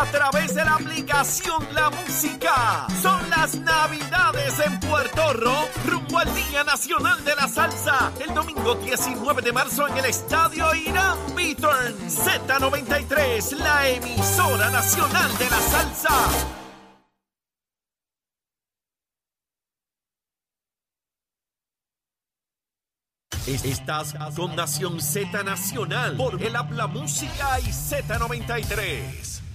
[0.00, 2.86] a través de la aplicación La Música.
[3.02, 8.10] Son las Navidades en Puerto Rico, rumbo al Día Nacional de la Salsa.
[8.26, 11.94] El domingo 19 de marzo en el Estadio Irán Beaturn.
[12.08, 16.14] Z93, la emisora nacional de la salsa.
[23.46, 29.49] Estás con Nación Z Nacional por el Habla Música y Z93.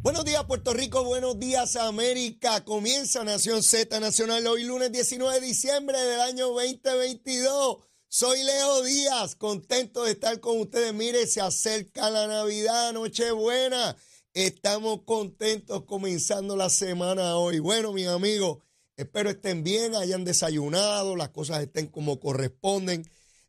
[0.00, 2.64] Buenos días Puerto Rico, buenos días América.
[2.64, 7.78] Comienza Nación Z Nacional hoy lunes 19 de diciembre del año 2022.
[8.06, 10.94] Soy Leo Díaz, contento de estar con ustedes.
[10.94, 13.96] Mire, se acerca la Navidad, Nochebuena.
[14.34, 17.58] Estamos contentos comenzando la semana hoy.
[17.58, 18.58] Bueno, mis amigos,
[18.98, 23.08] Espero estén bien, hayan desayunado, las cosas estén como corresponden.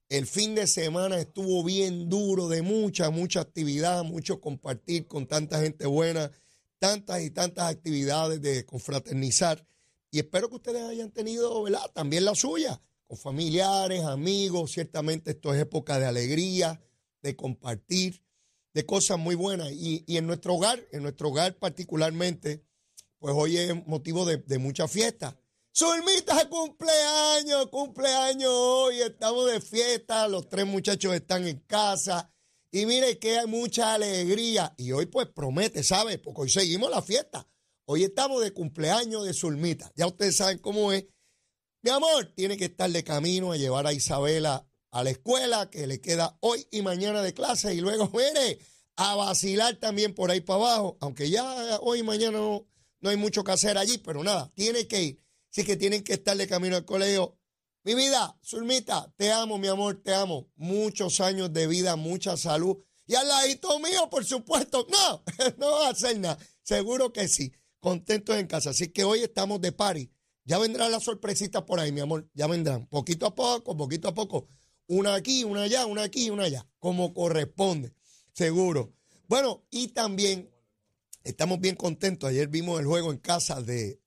[0.09, 5.62] El fin de semana estuvo bien duro, de mucha, mucha actividad, mucho compartir con tanta
[5.62, 6.32] gente buena,
[6.80, 9.68] tantas y tantas actividades de confraternizar.
[10.10, 11.91] Y espero que ustedes hayan tenido, ¿verdad?
[11.93, 14.71] También la suya, con familiares, amigos.
[14.71, 16.82] Ciertamente esto es época de alegría,
[17.21, 18.24] de compartir,
[18.74, 19.71] de cosas muy buenas.
[19.74, 22.63] Y, en nuestro hogar, en nuestro hogar particularmente,
[23.20, 25.40] pues hoy es motivo de, de mucha fiesta.
[25.80, 32.34] Zulmita cumpleaños, cumpleaños hoy, estamos de fiesta, los tres muchachos están en casa
[32.70, 36.18] y mire que hay mucha alegría y hoy pues promete, ¿sabe?
[36.18, 37.48] Porque hoy seguimos la fiesta.
[37.86, 39.90] Hoy estamos de cumpleaños de Zulmita.
[39.96, 41.05] Ya ustedes saben cómo es.
[41.82, 45.88] Mi amor, tiene que estar de camino a llevar a Isabela a la escuela que
[45.88, 48.60] le queda hoy y mañana de clase y luego, mire,
[48.98, 52.68] a vacilar también por ahí para abajo, aunque ya hoy y mañana no,
[52.99, 55.29] no hay mucho que hacer allí, pero nada, tiene que ir.
[55.52, 57.38] Así que tienen que estar de camino al colegio.
[57.84, 60.50] Mi vida, Zulmita, te amo, mi amor, te amo.
[60.55, 62.78] Muchos años de vida, mucha salud.
[63.08, 65.24] Y al ladito mío, por supuesto, no,
[65.58, 66.38] no va a hacer nada.
[66.62, 67.52] Seguro que sí.
[67.80, 68.72] Contentos en casa.
[68.72, 70.12] Así que hoy estamos de party.
[70.44, 72.30] Ya vendrán las sorpresitas por ahí, mi amor.
[72.34, 72.86] Ya vendrán.
[72.88, 74.48] Poquito a poco, poquito a poco.
[74.88, 76.68] Una aquí, una allá, una aquí, una allá.
[76.80, 77.94] Como corresponde.
[78.34, 78.94] Seguro.
[79.28, 80.52] Bueno, y también
[81.24, 82.30] estamos bien contentos.
[82.30, 84.02] Ayer vimos el juego en casa de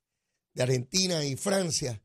[0.55, 2.01] de Argentina y Francia.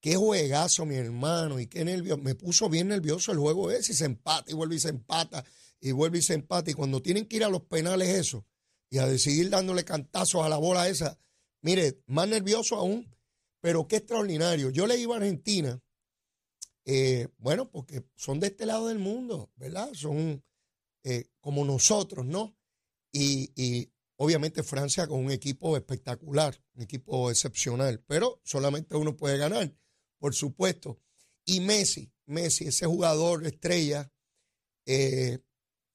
[0.00, 2.22] Qué juegazo, mi hermano, y qué nervioso.
[2.22, 5.44] Me puso bien nervioso el juego ese, y se empata, y vuelve y se empata,
[5.80, 6.70] y vuelve y se empata.
[6.70, 8.46] Y cuando tienen que ir a los penales eso,
[8.88, 11.18] y a decidir dándole cantazos a la bola esa,
[11.60, 13.12] mire, más nervioso aún,
[13.60, 14.70] pero qué extraordinario.
[14.70, 15.82] Yo le iba a Argentina,
[16.84, 19.92] eh, bueno, porque son de este lado del mundo, ¿verdad?
[19.92, 20.44] Son
[21.02, 22.56] eh, como nosotros, ¿no?
[23.10, 29.36] Y, y Obviamente Francia con un equipo espectacular, un equipo excepcional, pero solamente uno puede
[29.36, 29.74] ganar,
[30.18, 30.98] por supuesto.
[31.44, 34.10] Y Messi, Messi, ese jugador estrella,
[34.86, 35.38] eh,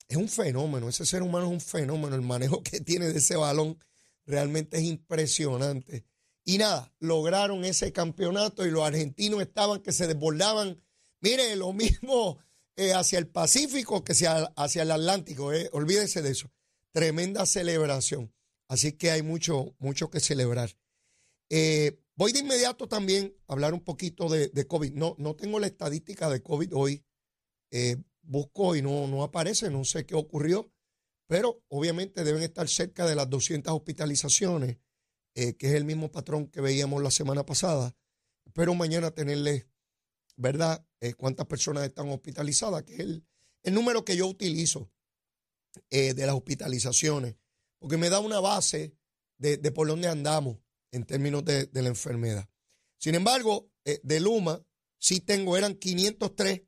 [0.07, 3.35] es un fenómeno, ese ser humano es un fenómeno, el manejo que tiene de ese
[3.37, 3.79] balón
[4.25, 6.05] realmente es impresionante.
[6.43, 10.79] Y nada, lograron ese campeonato y los argentinos estaban que se desbordaban,
[11.21, 12.37] mire, lo mismo
[12.75, 16.51] eh, hacia el Pacífico que hacia, hacia el Atlántico, eh, olvídese de eso
[16.91, 18.33] tremenda celebración.
[18.67, 20.77] Así que hay mucho, mucho que celebrar.
[21.49, 24.93] Eh, voy de inmediato también a hablar un poquito de, COVID.
[24.93, 27.03] No, no tengo la estadística de COVID hoy.
[27.71, 30.71] Eh, busco y no, no aparece, no sé qué ocurrió,
[31.27, 34.77] pero obviamente deben estar cerca de las 200 hospitalizaciones,
[35.35, 37.95] eh, que es el mismo patrón que veíamos la semana pasada.
[38.45, 39.67] Espero mañana tenerles,
[40.37, 40.85] ¿verdad?,
[41.17, 43.25] cuántas personas están hospitalizadas, que es el,
[43.63, 44.91] el número que yo utilizo
[45.89, 47.35] eh, de las hospitalizaciones,
[47.79, 48.95] porque me da una base
[49.37, 50.59] de, por dónde andamos
[50.91, 52.49] en términos de, la enfermedad.
[52.97, 54.63] Sin embargo, eh, de Luma,
[54.99, 56.61] sí tengo, eran 503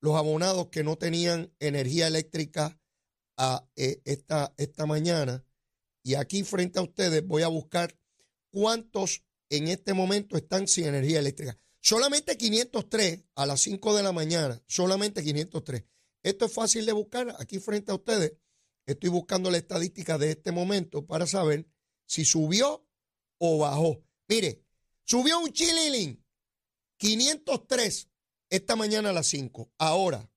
[0.00, 2.80] los abonados que no tenían energía eléctrica
[3.36, 5.44] a, eh, esta, esta mañana.
[6.02, 7.96] Y aquí frente a ustedes voy a buscar
[8.50, 11.58] cuántos en este momento están sin energía eléctrica.
[11.80, 15.84] Solamente 503 a las 5 de la mañana, solamente 503.
[16.22, 18.32] Esto es fácil de buscar aquí frente a ustedes.
[18.86, 21.68] Estoy buscando la estadística de este momento para saber
[22.06, 22.86] si subió
[23.38, 24.04] o bajó.
[24.28, 24.62] Mire,
[25.04, 26.24] subió un chililín,
[26.98, 28.08] 503
[28.48, 29.72] esta mañana a las 5.
[29.78, 30.30] Ahora,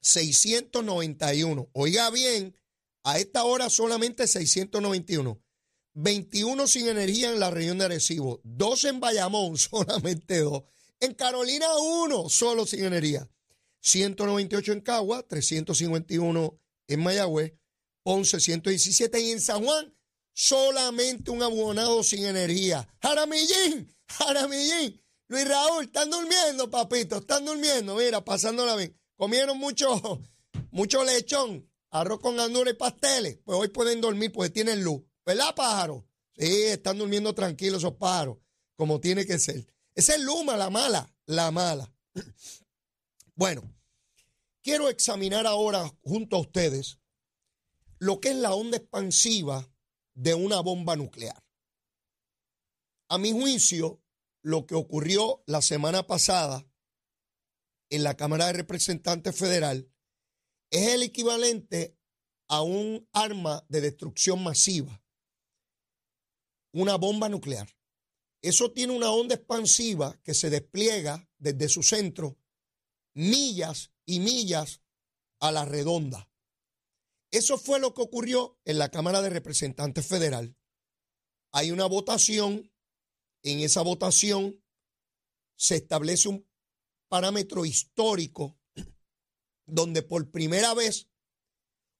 [0.00, 1.70] 691.
[1.74, 2.58] Oiga bien,
[3.02, 5.40] a esta hora solamente 691.
[5.96, 10.62] 21 sin energía en la región de Arecibo, 2 en Bayamón, solamente 2.
[11.00, 13.28] En Carolina 1, solo sin energía.
[13.80, 16.58] 198 en Cagua, 351
[16.88, 17.54] en Mayagüez,
[18.02, 19.94] Ponce 117 y en San Juan
[20.32, 22.86] solamente un abonado sin energía.
[23.00, 28.94] Jaramillín, Jaramillín, Luis Raúl, están durmiendo, papito, están durmiendo, mira, pasándola bien.
[29.16, 30.20] Comieron mucho,
[30.70, 33.38] mucho lechón arroz con gandules y pasteles.
[33.44, 35.00] Pues hoy pueden dormir porque tienen luz.
[35.24, 36.04] ¿Verdad, pájaro?
[36.36, 38.38] Sí, están durmiendo tranquilos esos pájaros,
[38.76, 39.64] como tiene que ser.
[39.94, 41.90] Esa es Luma, la mala, la mala.
[43.36, 43.68] Bueno,
[44.64, 46.98] quiero examinar ahora junto a ustedes
[47.98, 49.70] lo que es la onda expansiva
[50.14, 51.44] de una bomba nuclear.
[53.08, 54.02] A mi juicio,
[54.42, 56.66] lo que ocurrió la semana pasada
[57.90, 59.92] en la Cámara de Representantes Federal
[60.70, 61.96] es el equivalente
[62.48, 65.02] a un arma de destrucción masiva,
[66.72, 67.68] una bomba nuclear.
[68.40, 72.38] Eso tiene una onda expansiva que se despliega desde su centro
[73.14, 74.82] millas y millas
[75.40, 76.30] a la redonda.
[77.30, 80.56] Eso fue lo que ocurrió en la Cámara de Representantes Federal.
[81.52, 82.72] Hay una votación,
[83.42, 84.62] en esa votación
[85.56, 86.48] se establece un
[87.08, 88.58] parámetro histórico
[89.66, 91.08] donde por primera vez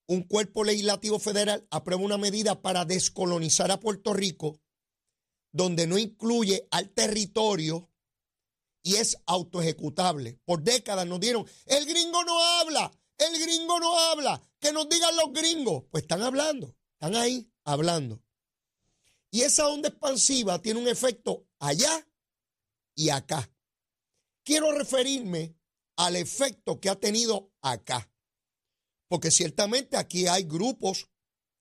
[0.06, 4.60] un cuerpo legislativo federal aprueba una medida para descolonizar a Puerto Rico,
[5.52, 7.90] donde no incluye al territorio
[8.84, 10.38] y es autoejecutable.
[10.44, 15.16] Por décadas nos dieron, el gringo no habla, el gringo no habla, que nos digan
[15.16, 15.84] los gringos.
[15.90, 18.22] Pues están hablando, están ahí hablando.
[19.30, 22.06] Y esa onda expansiva tiene un efecto allá
[22.94, 23.50] y acá.
[24.44, 25.56] Quiero referirme
[25.96, 28.12] al efecto que ha tenido acá.
[29.08, 31.08] Porque ciertamente aquí hay grupos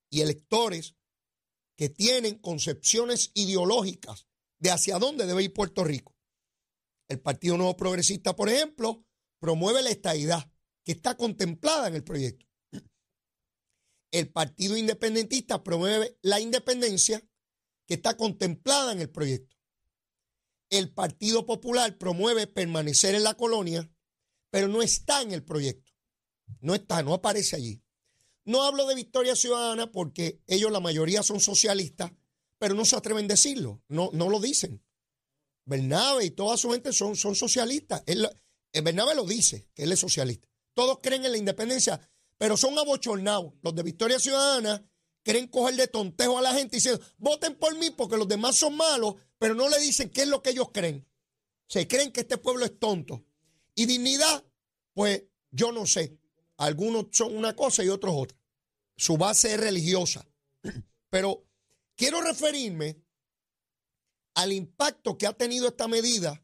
[0.10, 0.96] y electores
[1.78, 4.28] que tienen concepciones ideológicas
[4.60, 6.13] de hacia dónde debe ir Puerto Rico.
[7.14, 9.06] El Partido Nuevo Progresista, por ejemplo,
[9.40, 10.52] promueve la estadidad
[10.84, 12.48] que está contemplada en el proyecto.
[14.12, 17.24] El Partido Independentista promueve la independencia
[17.86, 19.56] que está contemplada en el proyecto.
[20.72, 23.88] El Partido Popular promueve permanecer en la colonia,
[24.50, 25.92] pero no está en el proyecto.
[26.62, 27.84] No está, no aparece allí.
[28.46, 32.12] No hablo de Victoria Ciudadana porque ellos, la mayoría, son socialistas,
[32.58, 34.84] pero no se atreven a decirlo, no, no lo dicen.
[35.66, 38.04] Bernabe y toda su gente son, son socialistas.
[38.06, 38.30] Él,
[38.72, 40.48] eh, Bernabe lo dice, que él es socialista.
[40.74, 43.54] Todos creen en la independencia, pero son abochornados.
[43.62, 44.86] Los de Victoria Ciudadana
[45.24, 48.76] creen coger de tontejo a la gente diciendo, voten por mí porque los demás son
[48.76, 51.08] malos, pero no le dicen qué es lo que ellos creen.
[51.68, 53.24] Se creen que este pueblo es tonto.
[53.76, 54.44] Y dignidad,
[54.94, 56.18] pues yo no sé.
[56.58, 58.38] Algunos son una cosa y otros otra.
[58.96, 60.28] Su base es religiosa.
[61.10, 61.46] Pero
[61.96, 63.03] quiero referirme
[64.34, 66.44] al impacto que ha tenido esta medida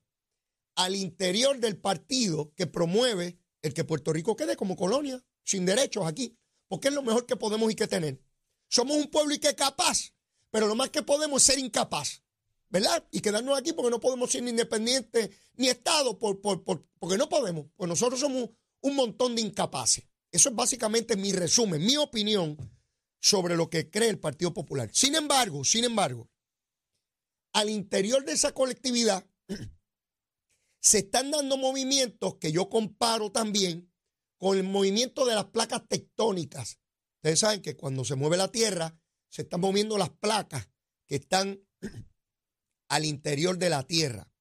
[0.75, 6.05] al interior del partido que promueve el que Puerto Rico quede como colonia, sin derechos
[6.07, 6.37] aquí,
[6.67, 8.21] porque es lo mejor que podemos y que tener.
[8.69, 10.13] Somos un pueblo y que capaz,
[10.51, 12.23] pero lo más que podemos es ser incapaz,
[12.69, 13.05] ¿verdad?
[13.11, 17.65] Y quedarnos aquí porque no podemos ser ni independientes ni Estado, por, porque no podemos,
[17.75, 18.49] pues nosotros somos
[18.81, 20.05] un montón de incapaces.
[20.31, 22.55] Eso es básicamente mi resumen, mi opinión
[23.19, 24.89] sobre lo que cree el Partido Popular.
[24.93, 26.29] Sin embargo, sin embargo,
[27.53, 29.27] al interior de esa colectividad
[30.81, 33.91] se están dando movimientos que yo comparo también
[34.37, 36.79] con el movimiento de las placas tectónicas.
[37.17, 38.97] Ustedes saben que cuando se mueve la Tierra,
[39.29, 40.69] se están moviendo las placas
[41.05, 41.61] que están
[42.87, 44.31] al interior de la Tierra.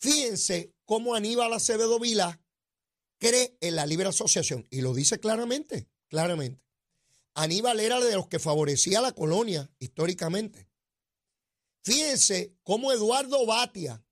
[0.00, 2.42] Fíjense cómo Aníbal Acevedo Vila
[3.18, 6.62] cree en la libre asociación y lo dice claramente, claramente.
[7.34, 10.68] Aníbal era de los que favorecía a la colonia históricamente.
[11.84, 14.02] Fíjense cómo Eduardo Batia,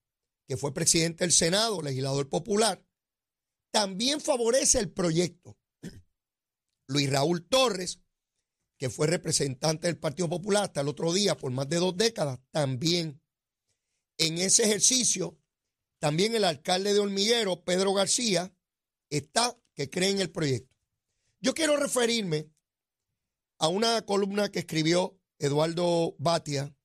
[0.47, 2.85] que fue presidente del Senado, legislador popular,
[3.73, 5.59] también favorece el proyecto.
[6.88, 8.00] Luis Raúl Torres,
[8.79, 12.38] que fue representante del Partido Popular hasta el otro día por más de dos décadas,
[12.50, 13.23] también.
[14.19, 15.38] En ese ejercicio,
[15.99, 18.55] también el alcalde de Hormiguero, Pedro García,
[19.09, 20.76] está que cree en el proyecto.
[21.41, 22.50] Yo quiero referirme
[23.59, 26.76] a una columna que escribió Eduardo Batia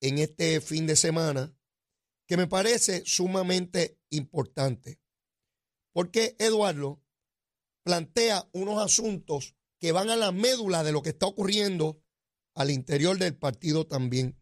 [0.00, 1.54] en este fin de semana
[2.26, 5.00] que me parece sumamente importante.
[5.92, 7.02] Porque Eduardo
[7.82, 12.02] plantea unos asuntos que van a la médula de lo que está ocurriendo
[12.54, 14.38] al interior del partido también.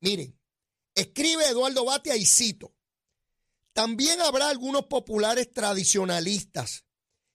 [0.00, 0.38] Miren,
[0.94, 2.74] escribe Eduardo Batia y cito,
[3.72, 6.86] también habrá algunos populares tradicionalistas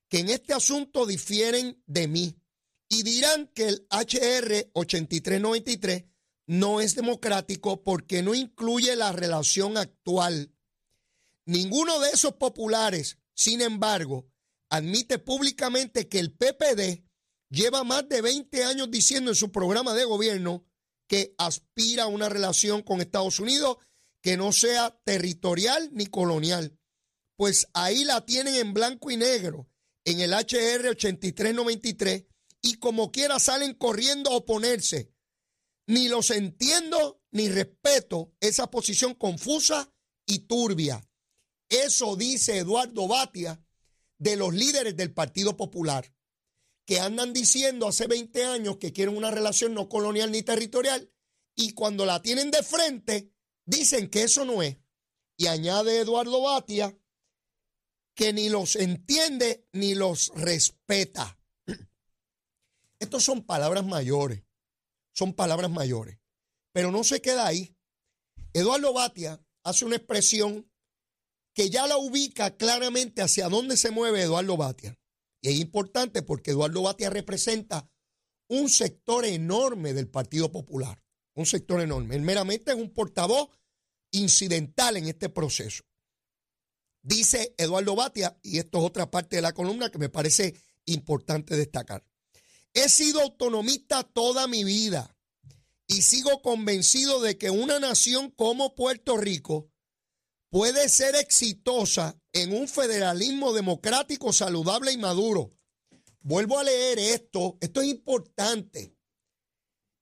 [0.10, 2.36] que en este asunto difieren de mí
[2.89, 6.11] y dirán que el HR 8393
[6.51, 10.53] no es democrático porque no incluye la relación actual.
[11.46, 14.27] Ninguno de esos populares, sin embargo,
[14.70, 17.05] admite públicamente que el PPD
[17.50, 20.65] lleva más de 20 años diciendo en su programa de gobierno
[21.08, 23.77] que aspira a una relación con Estados Unidos
[24.20, 26.77] que no sea territorial ni colonial.
[27.38, 29.70] Pues ahí la tienen en blanco y negro.
[30.03, 32.25] en el HR 8393
[32.62, 35.11] y como quiera salen corriendo a oponerse.
[35.88, 39.93] Ni los entiendo ni respeto esa posición confusa
[40.25, 41.05] y turbia.
[41.69, 43.63] Eso dice Eduardo Batia
[44.17, 46.13] de los líderes del Partido Popular,
[46.85, 51.11] que andan diciendo hace 20 años que quieren una relación no colonial ni territorial
[51.55, 53.33] y cuando la tienen de frente
[53.65, 54.77] dicen que eso no es.
[55.38, 56.97] Y añade Eduardo Batia
[58.13, 61.39] que ni los entiende ni los respeta.
[63.00, 64.43] Estas son palabras mayores,
[65.21, 66.17] son palabras mayores.
[66.73, 67.77] Pero no se queda ahí.
[68.53, 70.67] Eduardo Batia hace una expresión
[71.53, 74.97] que ya la ubica claramente hacia dónde se mueve Eduardo Batia.
[75.39, 77.87] Y es importante porque Eduardo Batia representa
[78.49, 81.03] un sector enorme del Partido Popular,
[81.35, 82.15] un sector enorme.
[82.15, 83.49] Él meramente es un portavoz
[84.11, 85.83] incidental en este proceso.
[87.03, 91.55] Dice Eduardo Batia, y esto es otra parte de la columna que me parece importante
[91.55, 92.11] destacar.
[92.73, 95.15] He sido autonomista toda mi vida
[95.87, 99.69] y sigo convencido de que una nación como Puerto Rico
[100.49, 105.53] puede ser exitosa en un federalismo democrático, saludable y maduro.
[106.21, 108.95] Vuelvo a leer esto, esto es importante.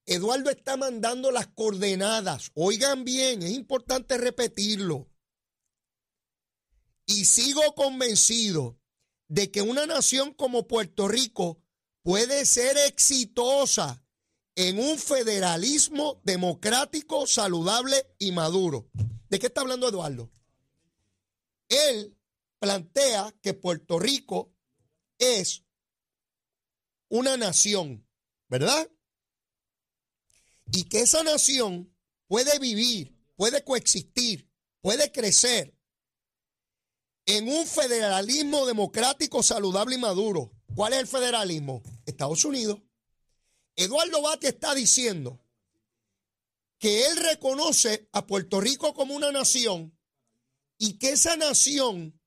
[0.06, 2.52] Eduardo está mandando las coordenadas.
[2.56, 5.08] Oigan bien, es importante repetirlo.
[7.06, 8.80] Y sigo convencido
[9.28, 11.64] de que una nación como Puerto Rico
[12.04, 14.04] puede ser exitosa
[14.56, 18.90] en un federalismo democrático, saludable y maduro.
[19.30, 20.32] ¿De qué está hablando Eduardo?
[21.70, 22.18] Él
[22.60, 24.54] plantea que Puerto Rico
[25.18, 25.64] es
[27.10, 28.06] una nación,
[28.48, 28.90] ¿verdad?
[30.72, 31.96] Y que esa nación
[32.28, 34.50] puede vivir, puede coexistir,
[34.82, 35.76] puede crecer
[37.26, 40.59] en un federalismo democrático, saludable y maduro.
[40.80, 41.84] ¿Cuál es el federalismo?
[42.06, 42.80] Estados Unidos.
[43.76, 45.46] Eduardo Bate está diciendo
[46.78, 50.00] que él reconoce a Puerto Rico como una nación
[50.78, 52.18] y que esa nación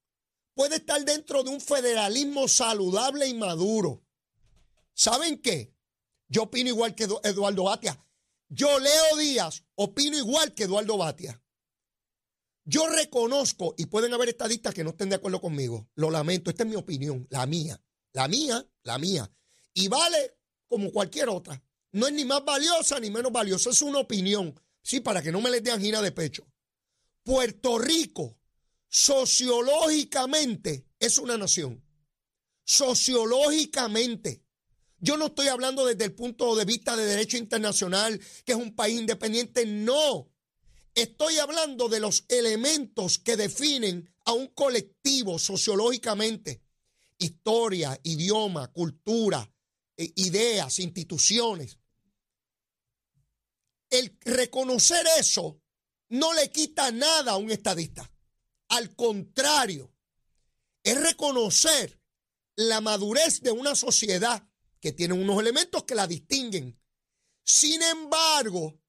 [0.52, 4.04] puede estar dentro de un federalismo saludable y maduro.
[4.92, 5.74] ¿Saben qué?
[6.28, 8.04] Yo opino igual que Eduardo Batia.
[8.50, 11.42] Yo, Leo Díaz, opino igual que Eduardo Batia.
[12.66, 16.64] Yo reconozco, y pueden haber estadistas que no estén de acuerdo conmigo, lo lamento, esta
[16.64, 17.82] es mi opinión, la mía,
[18.12, 19.30] la mía, la mía.
[19.74, 20.36] Y vale
[20.68, 21.62] como cualquier otra.
[21.92, 24.58] No es ni más valiosa ni menos valiosa, es una opinión.
[24.82, 26.46] Sí, para que no me les den gira de pecho.
[27.22, 28.38] Puerto Rico
[28.88, 31.84] sociológicamente es una nación.
[32.64, 34.44] Sociológicamente.
[34.98, 38.74] Yo no estoy hablando desde el punto de vista de derecho internacional, que es un
[38.74, 40.30] país independiente, no.
[40.94, 46.62] Estoy hablando de los elementos que definen a un colectivo sociológicamente.
[47.22, 49.48] Historia, idioma, cultura,
[49.96, 51.78] eh, ideas, instituciones.
[53.88, 55.60] El reconocer eso
[56.08, 58.10] no le quita nada a un estadista.
[58.68, 59.94] Al contrario,
[60.82, 62.00] es reconocer
[62.56, 64.48] la madurez de una sociedad
[64.80, 66.78] que tiene unos elementos que la distinguen.
[67.44, 68.80] Sin embargo,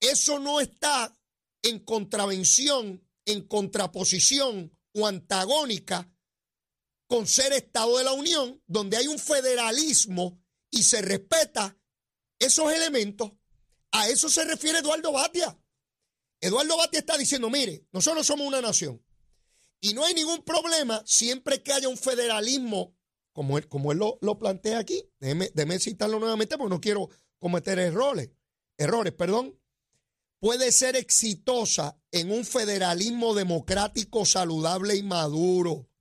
[0.00, 1.14] eso no está
[1.62, 6.11] en contravención, en contraposición o antagónica
[7.12, 11.78] con ser Estado de la Unión, donde hay un federalismo y se respeta
[12.38, 13.32] esos elementos.
[13.90, 15.54] A eso se refiere Eduardo Batia.
[16.40, 19.04] Eduardo Bati está diciendo, mire, nosotros somos una nación
[19.78, 22.96] y no hay ningún problema siempre que haya un federalismo,
[23.34, 25.04] como él, como él lo, plantea aquí.
[25.20, 28.30] Déjeme, citarlo nuevamente porque no quiero cometer errores.
[28.78, 29.60] Errores, perdón.
[30.38, 35.91] Puede ser exitosa en un federalismo democrático, saludable y maduro.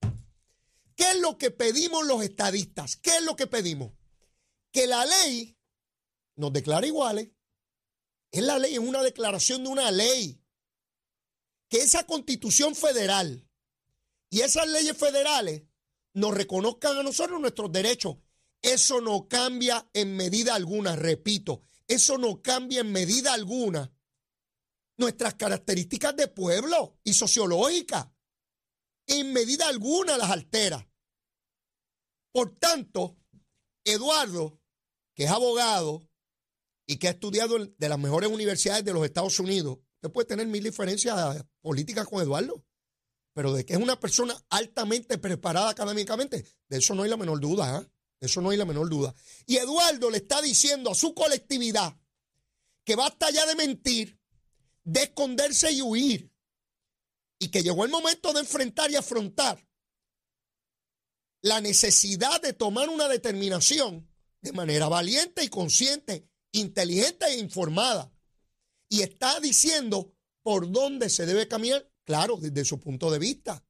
[1.02, 2.96] ¿Qué es lo que pedimos los estadistas?
[2.96, 3.92] ¿Qué es lo que pedimos?
[4.72, 5.58] Que la ley
[6.36, 7.32] nos declare iguales,
[8.30, 10.46] es la ley, es una declaración de una ley.
[11.70, 13.50] Que esa constitución federal
[14.30, 15.64] y esas leyes federales
[16.14, 18.18] nos reconozcan a nosotros nuestros derechos.
[18.62, 23.92] Eso no cambia en medida alguna, repito, eso no cambia en medida alguna
[24.98, 28.06] nuestras características de pueblo y sociológicas.
[29.08, 30.88] En medida alguna las altera.
[32.32, 33.18] Por tanto,
[33.84, 34.60] Eduardo,
[35.16, 36.08] que es abogado,
[36.92, 40.46] y que ha estudiado de las mejores universidades de los Estados Unidos, usted puede tener
[40.48, 42.66] mil diferencias políticas con Eduardo,
[43.34, 47.40] pero de que es una persona altamente preparada académicamente, de eso no hay la menor
[47.40, 47.92] duda, ¿eh?
[48.20, 49.16] de eso no hay la menor duda.
[49.46, 51.98] Y Eduardo le está diciendo a su colectividad
[52.84, 54.20] que basta ya de mentir,
[54.84, 56.30] de esconderse y huir,
[57.40, 59.66] y que llegó el momento de enfrentar y afrontar
[61.42, 64.08] la necesidad de tomar una determinación
[64.42, 68.12] de manera valiente y consciente, inteligente e informada.
[68.90, 73.66] Y está diciendo por dónde se debe caminar, claro, desde su punto de vista.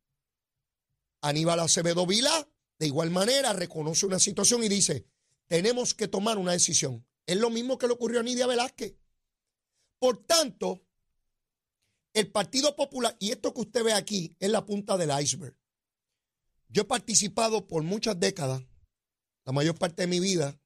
[1.22, 2.50] Aníbal Acevedo Vila,
[2.80, 5.06] de igual manera, reconoce una situación y dice,
[5.48, 7.06] tenemos que tomar una decisión.
[7.26, 8.96] Es lo mismo que le ocurrió a Nidia Velázquez.
[10.00, 10.84] Por tanto,
[12.14, 15.56] el Partido Popular, y esto que usted ve aquí es la punta del iceberg.
[16.72, 18.64] Yo he participado por muchas décadas,
[19.46, 20.58] la mayor parte de mi vida,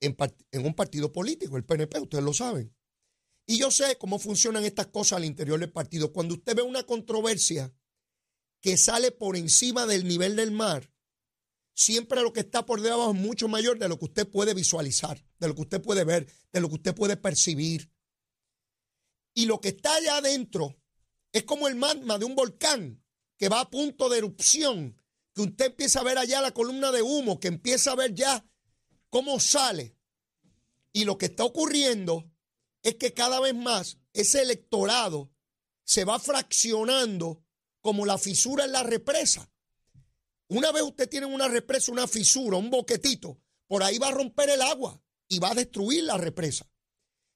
[0.00, 0.16] en,
[0.64, 2.76] un partido político, el PNP, ustedes lo saben.
[3.46, 6.12] Y yo sé cómo funcionan estas cosas al interior del partido.
[6.12, 7.74] Cuando usted ve una controversia
[8.60, 10.92] que sale por encima del nivel del mar,
[11.74, 15.24] siempre lo que está por debajo es mucho mayor de lo que usted puede visualizar,
[15.38, 17.90] de lo que usted puede ver, de lo que usted puede percibir.
[19.34, 20.78] Y lo que está allá adentro
[21.32, 23.02] es como el magma de un volcán
[23.38, 25.00] que va a punto de erupción,
[25.34, 28.44] que usted empieza a ver allá la columna de humo, que empieza a ver ya
[29.08, 29.96] cómo sale.
[30.92, 32.30] Y lo que está ocurriendo
[32.82, 35.30] es que cada vez más ese electorado
[35.84, 37.44] se va fraccionando
[37.80, 39.50] como la fisura en la represa.
[40.48, 44.50] Una vez usted tiene una represa, una fisura, un boquetito, por ahí va a romper
[44.50, 46.68] el agua y va a destruir la represa.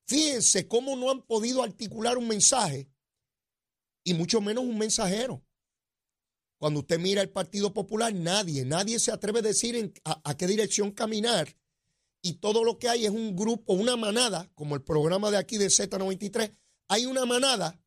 [0.06, 2.90] Fíjense cómo no han podido articular un mensaje
[4.02, 5.44] y mucho menos un mensajero.
[6.62, 10.92] Cuando usted mira el Partido Popular, nadie, nadie se atreve a decir a, qué dirección
[10.92, 11.56] caminar.
[12.22, 15.58] Y todo lo que hay es un grupo, una manada, como el programa de aquí
[15.58, 17.82] de Z93, hay una manada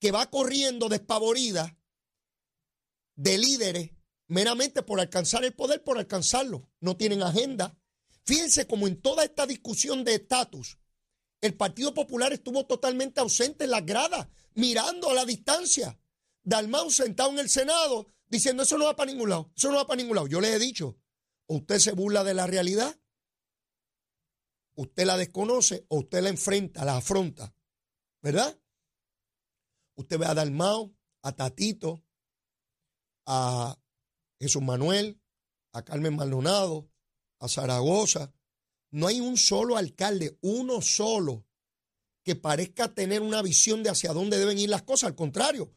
[0.00, 1.78] que va corriendo despavorida
[3.16, 3.90] de líderes
[4.26, 6.70] meramente por alcanzar el poder, por alcanzarlo.
[6.80, 7.78] No tienen agenda,
[8.24, 10.78] Fíjense como en toda esta discusión de estatus,
[11.42, 15.99] el Partido Popular estuvo totalmente ausente en las gradas, mirando a la distancia.
[16.42, 19.86] Dalmau sentado en el Senado diciendo eso no va para ningún lado, eso no va
[19.86, 20.28] para ningún lado.
[20.28, 20.98] Yo les he dicho,
[21.46, 22.98] usted se burla de la realidad,
[24.74, 27.54] usted la desconoce o usted la enfrenta, la afronta,
[28.22, 28.58] ¿verdad?
[29.96, 32.04] Usted ve a Dalmau, a Tatito,
[33.26, 33.76] a
[34.38, 35.20] Jesús Manuel,
[35.72, 36.90] a Carmen Maldonado,
[37.38, 38.32] a Zaragoza,
[38.90, 41.46] no hay un solo alcalde, uno solo,
[42.24, 45.08] que parezca tener una visión de hacia dónde deben ir las cosas.
[45.08, 45.72] Al contrario,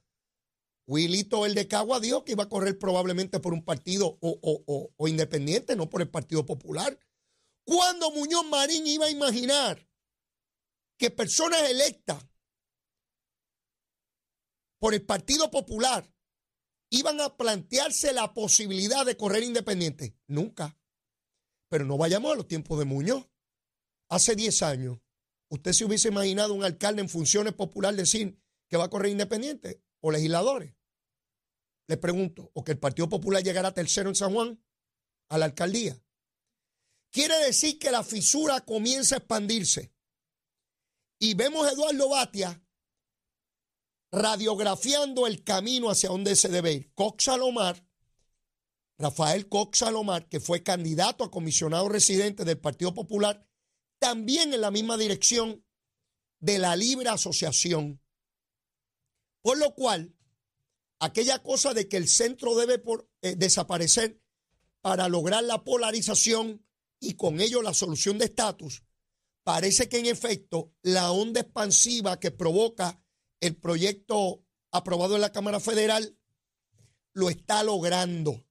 [0.86, 5.08] Wilito el de Cagua dijo que iba a correr probablemente por un partido o, o
[5.08, 7.00] independiente, no por el Partido Popular.
[7.66, 9.88] ¿Cuándo Muñoz Marín iba a imaginar
[10.98, 12.26] que personas electas
[14.80, 16.14] por el Partido Popular
[16.90, 20.18] iban a plantearse la posibilidad de correr independiente?
[20.28, 20.78] Nunca.
[21.70, 23.30] Pero no vayamos a los tiempos de Muñoz.
[24.10, 25.00] Hace 10 años,
[25.50, 29.82] ¿usted se hubiese imaginado un alcalde en funciones populares decir que va a correr independiente
[30.04, 30.76] o legisladores?
[31.88, 34.64] Le pregunto, ¿o que el Partido Popular llegará tercero en San Juan
[35.30, 36.00] a la alcaldía?
[37.12, 39.94] Quiere decir que la fisura comienza a expandirse.
[41.20, 42.62] Y vemos a Eduardo Batia
[44.12, 46.94] radiografiando el camino hacia donde se debe ir.
[46.94, 47.84] Cox Salomar
[48.98, 53.46] Rafael Cox Salomar, que fue candidato a comisionado residente del Partido Popular,
[54.00, 55.66] también en la misma dirección
[56.40, 58.02] de la libre asociación.
[59.44, 60.16] Por lo cual,
[61.00, 62.82] aquella cosa de que el centro debe
[63.22, 64.20] eh, desaparecer
[64.82, 66.66] para lograr la polarización
[67.00, 68.84] y con ello la solución de estatus,
[69.44, 73.04] parece que en efecto la onda expansiva que provoca
[73.42, 76.18] el proyecto aprobado en la Cámara Federal
[77.12, 78.46] lo está logrando.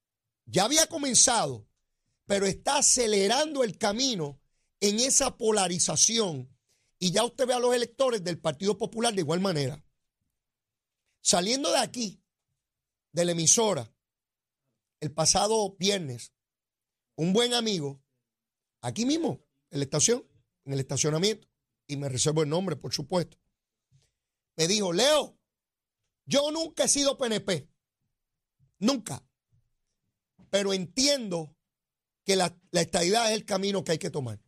[0.44, 1.66] Ya había comenzado,
[2.26, 4.42] pero está acelerando el camino
[4.80, 6.54] en esa polarización.
[6.98, 9.82] Y ya usted ve a los electores del Partido Popular de igual manera.
[11.22, 12.22] Saliendo de aquí,
[13.12, 13.90] de la emisora,
[15.00, 16.34] el pasado viernes,
[17.16, 18.02] un buen amigo,
[18.82, 20.28] aquí mismo, en la estación,
[20.64, 21.48] en el estacionamiento,
[21.86, 23.38] y me reservo el nombre, por supuesto,
[24.56, 25.38] me dijo, Leo,
[26.26, 27.70] yo nunca he sido PNP,
[28.78, 29.24] nunca
[30.52, 31.56] pero entiendo
[32.26, 34.38] que la, estadidad es el camino que hay que tomar.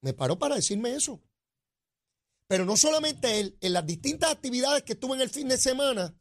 [0.00, 1.22] Me paró para decirme eso.
[2.52, 6.14] Pero no solamente él, en las distintas actividades que tuve en el fin de semana,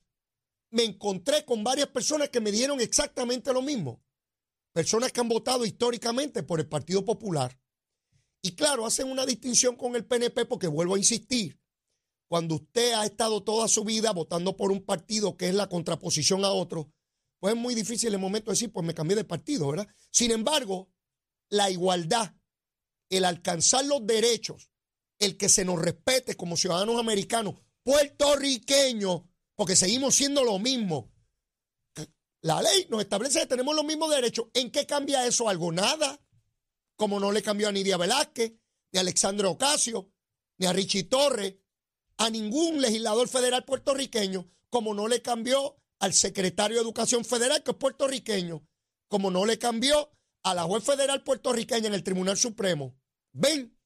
[0.70, 4.02] me encontré con varias personas que me dieron exactamente lo mismo.
[4.72, 7.60] Personas que han votado históricamente por el Partido Popular.
[8.42, 11.60] Y claro, hacen una distinción con el PNP porque vuelvo a insistir,
[12.30, 16.46] cuando usted ha estado toda su vida votando por un partido que es la contraposición
[16.46, 16.94] a otro,
[17.42, 19.88] pues es muy difícil el momento de decir, pues me cambié de partido, ¿verdad?
[20.12, 20.94] Sin embargo,
[21.50, 22.34] la igualdad,
[23.10, 24.71] el alcanzar los derechos,
[25.22, 29.22] el que se nos respete como ciudadanos americanos, puertorriqueños,
[29.56, 31.14] porque seguimos siendo lo mismo.
[32.42, 34.48] La ley nos establece que tenemos los mismos derechos.
[34.54, 35.72] ¿En qué cambia eso algo?
[35.72, 36.20] Nada.
[36.96, 38.54] Como no le cambió a Nidia Velázquez,
[38.92, 40.12] ni a Alexandre Ocasio,
[40.58, 41.56] ni a Richie Torres,
[42.18, 47.72] a ningún legislador federal puertorriqueño, como no le cambió al secretario de Educación Federal, que
[47.72, 48.68] es puertorriqueño,
[49.08, 52.96] como no le cambió a la juez federal puertorriqueña en el Tribunal Supremo.
[53.34, 53.78] Ven,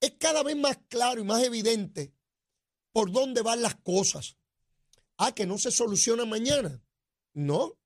[0.00, 2.14] es cada vez más claro y más evidente
[2.92, 4.36] por dónde van las cosas.
[5.16, 6.82] Ah, que no se soluciona mañana.
[7.34, 7.78] No,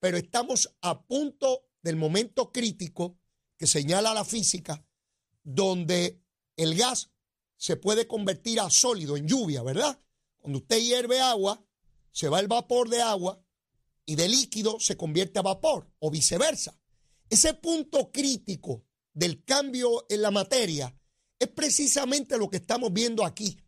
[0.00, 3.18] pero estamos a punto del momento crítico
[3.56, 4.84] que señala la física,
[5.42, 6.20] donde
[6.56, 7.10] el gas
[7.56, 10.00] se puede convertir a sólido, en lluvia, ¿verdad?
[10.38, 11.64] Cuando usted hierve agua,
[12.12, 13.42] se va el vapor de agua
[14.04, 16.78] y de líquido se convierte a vapor o viceversa.
[17.28, 20.94] Ese punto crítico del cambio en la materia
[21.38, 23.58] es precisamente lo que estamos viendo aquí.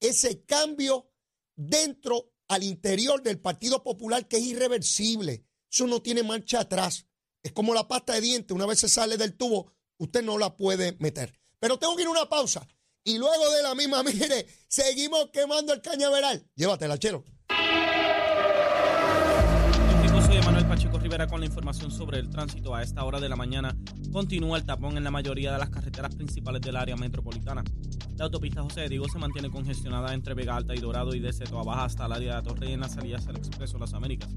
[0.00, 1.10] Ese cambio
[1.56, 5.44] dentro, al interior del Partido Popular que es irreversible.
[5.70, 7.06] Eso no tiene marcha atrás.
[7.42, 8.54] Es como la pasta de dientes.
[8.54, 11.38] Una vez se sale del tubo, usted no la puede meter.
[11.58, 12.66] Pero tengo que ir a una pausa.
[13.04, 16.46] Y luego de la misma, mire, seguimos quemando el cañaveral.
[16.54, 17.24] Llévatela, chero.
[21.00, 22.74] Rivera con la información sobre el tránsito.
[22.74, 23.76] A esta hora de la mañana
[24.10, 27.62] continúa el tapón en la mayoría de las carreteras principales del área metropolitana.
[28.16, 31.44] La autopista José de Diego se mantiene congestionada entre Vega Alta y Dorado y desde
[31.44, 34.28] Toa hasta el área de Torre en las salidas al Expreso Las Américas.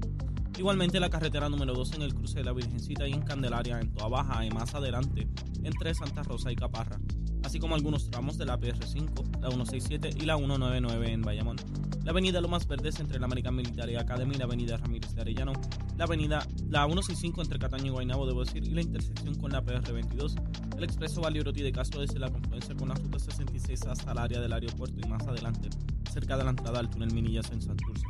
[0.56, 3.92] Igualmente la carretera número 2 en el cruce de la Virgencita y en Candelaria en
[3.92, 5.28] Toa Baja y más adelante
[5.64, 7.00] entre Santa Rosa y Caparra,
[7.42, 11.56] así como algunos tramos de la PR5, la 167 y la 199 en Bayamón
[12.04, 13.58] la avenida Lomas Verdes entre la American
[13.98, 15.52] Academy y la avenida Ramírez de Arellano,
[15.96, 19.64] la avenida la 165 entre Cataño y Guaynabo, debo decir, y la intersección con la
[19.64, 24.18] PR22, el expreso Valieroti de Castro desde la confluencia con la ruta 66 hasta el
[24.18, 25.70] área del aeropuerto y más adelante,
[26.12, 28.04] cerca de la entrada al túnel Minillas en Santurce.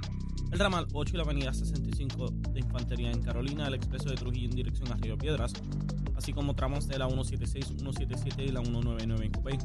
[0.51, 4.49] El ramal 8 y la avenida 65 de Infantería en Carolina, el expreso de Trujillo
[4.51, 5.53] en dirección a Río Piedras,
[6.17, 9.59] así como tramos de la 176, 177 y la 199 en Copey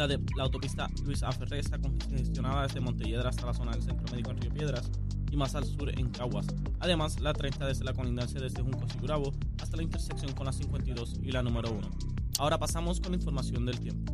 [0.00, 4.10] la, de, la autopista Luis Aferré está congestionada desde Montelledra hasta la zona del Centro
[4.10, 4.90] Médico en Río Piedras
[5.30, 6.46] y más al sur en Caguas.
[6.80, 10.52] Además, la 30 desde la colindancia desde Juncos y Gurabo hasta la intersección con la
[10.52, 11.90] 52 y la número 1.
[12.38, 14.12] Ahora pasamos con la información del tiempo.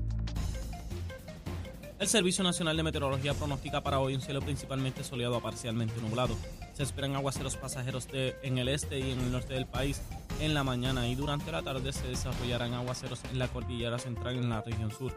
[2.00, 6.36] El Servicio Nacional de Meteorología pronostica para hoy un cielo principalmente soleado a parcialmente nublado.
[6.74, 10.02] Se esperan aguaceros pasajeros de, en el este y en el norte del país
[10.40, 14.50] en la mañana y durante la tarde se desarrollarán aguaceros en la cordillera central en
[14.50, 15.14] la región sur.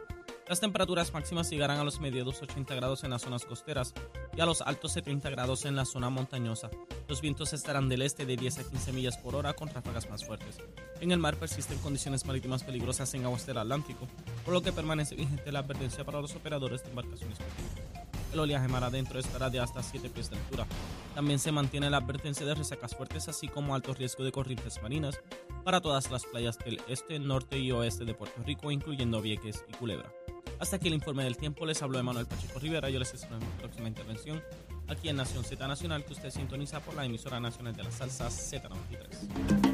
[0.49, 3.93] Las temperaturas máximas llegarán a los medios 80 grados en las zonas costeras
[4.35, 6.71] y a los altos 70 grados en la zona montañosa.
[7.07, 10.25] Los vientos estarán del este de 10 a 15 millas por hora con ráfagas más
[10.25, 10.57] fuertes.
[11.01, 14.07] En el mar persisten condiciones marítimas peligrosas en aguas del Atlántico,
[14.43, 18.09] por lo que permanece vigente la advertencia para los operadores de embarcaciones pequeñas.
[18.33, 20.65] El oleaje mar adentro estará de hasta 7 pies de altura.
[21.13, 25.19] También se mantiene la advertencia de resacas fuertes, así como alto riesgo de corrientes marinas
[25.63, 29.73] para todas las playas del este, norte y oeste de Puerto Rico, incluyendo Vieques y
[29.73, 30.11] Culebra.
[30.59, 31.65] Hasta aquí el informe del tiempo.
[31.65, 32.89] Les habló Emanuel Pacheco Rivera.
[32.89, 34.43] Yo les espero en mi próxima intervención
[34.87, 38.27] aquí en Nación Z Nacional, que usted sintoniza por la emisora nacional de la salsa
[38.27, 39.68] Z93.